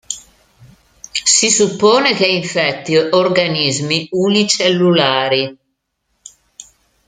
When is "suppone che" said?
1.51-2.25